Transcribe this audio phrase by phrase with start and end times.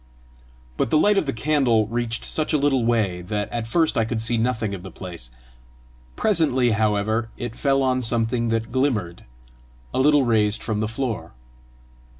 [0.77, 4.03] But the light of the candle reached such a little way, that at first I
[4.03, 5.29] could see nothing of the place.
[6.15, 9.25] Presently, however, it fell on something that glimmered,
[9.93, 11.33] a little raised from the floor.